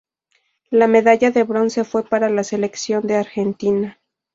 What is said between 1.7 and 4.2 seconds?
fue para la selección de Argentina.